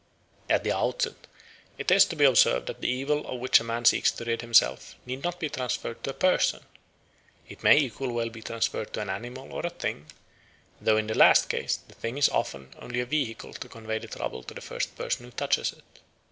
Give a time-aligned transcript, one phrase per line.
[0.49, 1.27] At the outset
[1.77, 4.41] it is to be observed that the evil of which a man seeks to rid
[4.41, 6.61] himself need not be transferred to a person;
[7.47, 10.07] it may equally well be transferred to an animal or a thing,
[10.81, 14.07] though in the last case the thing is often only a vehicle to convey the
[14.07, 15.83] trouble to the first person who touches it.